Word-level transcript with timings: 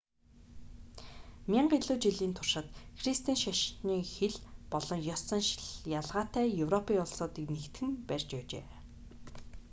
мянга 1.51 1.75
илүү 1.81 1.95
жилийн 2.03 2.33
туршид 2.37 2.67
христийн 3.01 3.39
шашин 3.43 4.03
хэл 4.13 4.35
болон 4.73 4.99
ёс 5.13 5.21
заншил 5.29 5.65
ялгаатай 5.99 6.45
европын 6.65 6.97
улсуудыг 7.05 7.45
нэгтгэн 7.55 7.89
барьж 8.09 8.29
байжээ 8.35 8.65